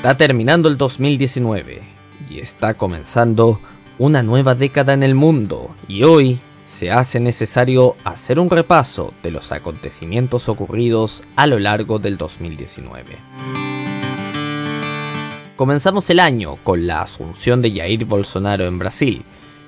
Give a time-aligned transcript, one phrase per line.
[0.00, 1.82] Está terminando el 2019
[2.30, 3.60] y está comenzando
[3.98, 9.30] una nueva década en el mundo y hoy se hace necesario hacer un repaso de
[9.30, 13.18] los acontecimientos ocurridos a lo largo del 2019.
[15.54, 19.22] Comenzamos el año con la asunción de Jair Bolsonaro en Brasil,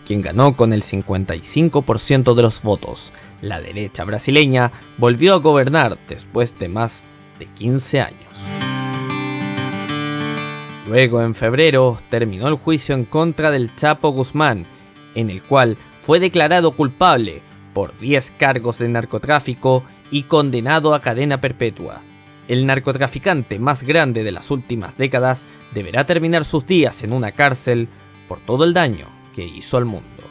[0.06, 3.12] quien ganó con el 55% de los votos.
[3.42, 7.04] La derecha brasileña volvió a gobernar después de más
[7.38, 8.61] de 15 años.
[10.92, 14.66] Luego, en febrero, terminó el juicio en contra del Chapo Guzmán,
[15.14, 17.40] en el cual fue declarado culpable
[17.72, 22.02] por 10 cargos de narcotráfico y condenado a cadena perpetua.
[22.46, 27.88] El narcotraficante más grande de las últimas décadas deberá terminar sus días en una cárcel
[28.28, 30.22] por todo el daño que hizo al mundo.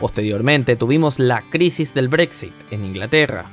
[0.00, 3.44] Posteriormente tuvimos la crisis del Brexit en Inglaterra,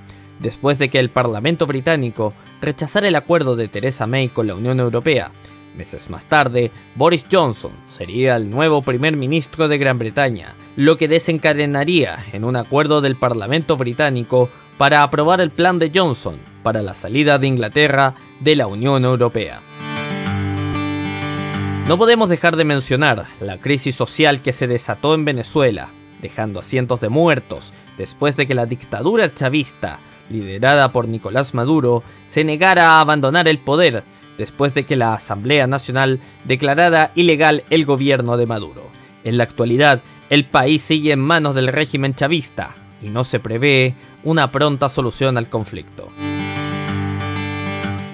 [0.41, 4.79] después de que el Parlamento británico rechazara el acuerdo de Theresa May con la Unión
[4.79, 5.31] Europea.
[5.77, 11.07] Meses más tarde, Boris Johnson sería el nuevo primer ministro de Gran Bretaña, lo que
[11.07, 16.93] desencadenaría en un acuerdo del Parlamento británico para aprobar el plan de Johnson para la
[16.93, 19.59] salida de Inglaterra de la Unión Europea.
[21.87, 25.89] No podemos dejar de mencionar la crisis social que se desató en Venezuela,
[26.21, 29.99] dejando a cientos de muertos después de que la dictadura chavista
[30.31, 34.03] liderada por Nicolás Maduro, se negara a abandonar el poder
[34.37, 38.83] después de que la Asamblea Nacional declarara ilegal el gobierno de Maduro.
[39.23, 42.71] En la actualidad, el país sigue en manos del régimen chavista
[43.03, 43.93] y no se prevé
[44.23, 46.07] una pronta solución al conflicto.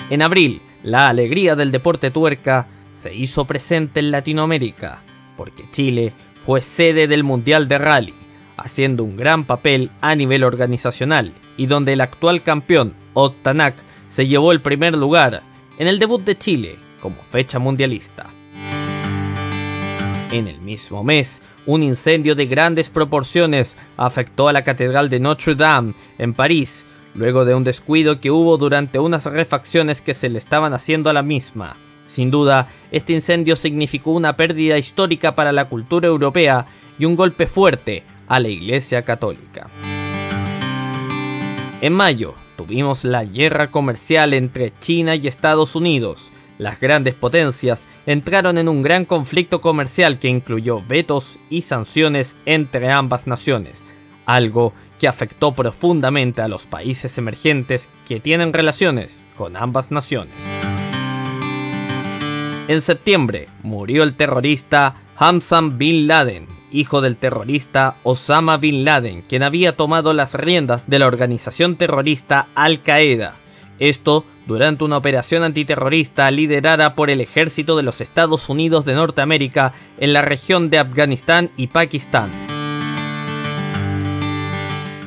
[0.09, 4.99] En abril, la alegría del deporte tuerca se hizo presente en Latinoamérica,
[5.35, 6.13] porque Chile
[6.45, 8.26] fue sede del Mundial de Rally
[8.57, 13.75] haciendo un gran papel a nivel organizacional y donde el actual campeón Ottanak
[14.09, 15.43] se llevó el primer lugar
[15.77, 18.25] en el debut de Chile como fecha mundialista.
[20.31, 25.55] En el mismo mes, un incendio de grandes proporciones afectó a la Catedral de Notre
[25.55, 30.37] Dame en París, luego de un descuido que hubo durante unas refacciones que se le
[30.37, 31.75] estaban haciendo a la misma.
[32.07, 36.65] Sin duda, este incendio significó una pérdida histórica para la cultura europea
[36.99, 39.67] y un golpe fuerte a la Iglesia Católica.
[41.81, 46.31] En mayo tuvimos la guerra comercial entre China y Estados Unidos.
[46.57, 52.89] Las grandes potencias entraron en un gran conflicto comercial que incluyó vetos y sanciones entre
[52.89, 53.83] ambas naciones,
[54.25, 60.33] algo que afectó profundamente a los países emergentes que tienen relaciones con ambas naciones.
[62.67, 69.43] En septiembre murió el terrorista Hamzan Bin Laden, hijo del terrorista Osama Bin Laden, quien
[69.43, 73.35] había tomado las riendas de la organización terrorista Al-Qaeda.
[73.79, 79.73] Esto durante una operación antiterrorista liderada por el ejército de los Estados Unidos de Norteamérica
[79.99, 82.29] en la región de Afganistán y Pakistán.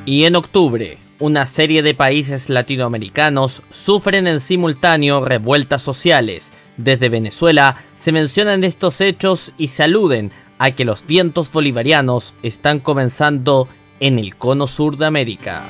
[0.05, 6.51] Y en octubre, una serie de países latinoamericanos sufren en simultáneo revueltas sociales.
[6.77, 12.81] Desde Venezuela se mencionan estos hechos y se aluden a que los vientos bolivarianos están
[12.81, 13.67] comenzando
[13.99, 15.63] en el cono sur de América.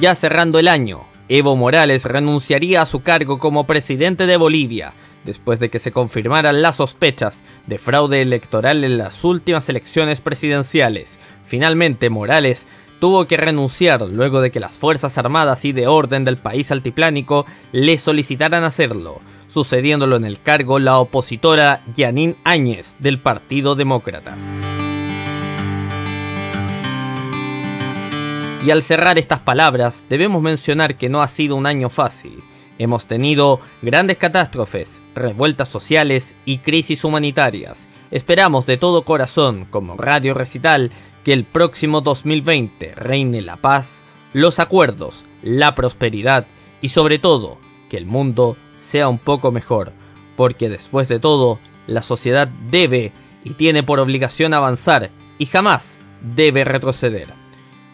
[0.00, 4.92] Ya cerrando el año, Evo Morales renunciaría a su cargo como presidente de Bolivia,
[5.24, 11.18] después de que se confirmaran las sospechas de fraude electoral en las últimas elecciones presidenciales.
[11.44, 12.66] Finalmente, Morales
[13.00, 17.46] tuvo que renunciar luego de que las Fuerzas Armadas y de Orden del país altiplánico
[17.72, 19.20] le solicitaran hacerlo
[19.54, 24.34] sucediéndolo en el cargo la opositora Janine Áñez del Partido Demócratas.
[28.66, 32.42] Y al cerrar estas palabras, debemos mencionar que no ha sido un año fácil.
[32.78, 37.78] Hemos tenido grandes catástrofes, revueltas sociales y crisis humanitarias.
[38.10, 40.90] Esperamos de todo corazón, como Radio Recital,
[41.24, 44.00] que el próximo 2020 reine la paz,
[44.32, 46.44] los acuerdos, la prosperidad
[46.80, 47.58] y sobre todo
[47.88, 49.92] que el mundo sea un poco mejor,
[50.36, 56.64] porque después de todo, la sociedad debe y tiene por obligación avanzar y jamás debe
[56.64, 57.28] retroceder.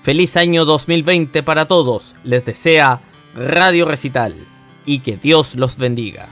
[0.02, 3.00] Feliz año 2020 para todos, les desea
[3.34, 4.34] Radio Recital
[4.84, 6.28] y que Dios los bendiga.